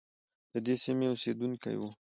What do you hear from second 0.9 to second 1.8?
اوسیدونکی